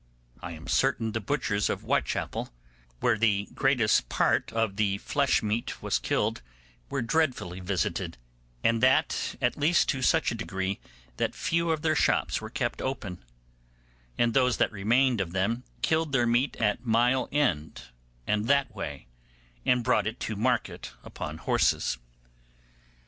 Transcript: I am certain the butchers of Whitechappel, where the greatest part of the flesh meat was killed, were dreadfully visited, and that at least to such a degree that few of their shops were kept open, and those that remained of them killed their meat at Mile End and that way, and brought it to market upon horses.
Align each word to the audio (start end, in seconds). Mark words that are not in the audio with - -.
I 0.41 0.53
am 0.53 0.65
certain 0.67 1.11
the 1.11 1.21
butchers 1.21 1.69
of 1.69 1.81
Whitechappel, 1.83 2.49
where 3.01 3.19
the 3.19 3.47
greatest 3.53 4.09
part 4.09 4.51
of 4.51 4.77
the 4.77 4.97
flesh 4.97 5.43
meat 5.43 5.79
was 5.83 5.99
killed, 5.99 6.41
were 6.89 7.03
dreadfully 7.03 7.59
visited, 7.59 8.17
and 8.63 8.81
that 8.81 9.35
at 9.43 9.59
least 9.59 9.89
to 9.89 10.01
such 10.01 10.31
a 10.31 10.33
degree 10.33 10.79
that 11.17 11.35
few 11.35 11.69
of 11.69 11.83
their 11.83 11.93
shops 11.93 12.41
were 12.41 12.49
kept 12.49 12.81
open, 12.81 13.23
and 14.17 14.33
those 14.33 14.57
that 14.57 14.71
remained 14.71 15.21
of 15.21 15.33
them 15.33 15.63
killed 15.83 16.13
their 16.13 16.25
meat 16.25 16.55
at 16.55 16.83
Mile 16.83 17.29
End 17.31 17.83
and 18.25 18.47
that 18.47 18.73
way, 18.73 19.05
and 19.67 19.83
brought 19.83 20.07
it 20.07 20.19
to 20.21 20.35
market 20.35 20.93
upon 21.03 21.37
horses. 21.37 21.99